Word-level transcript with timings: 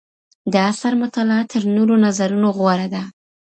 د 0.53 0.55
اثر 0.71 0.93
مطالعه 1.03 1.43
تر 1.51 1.61
نورو 1.75 1.95
نظرونو 2.05 2.47
غوره 2.57 2.87
ده. 2.93 3.03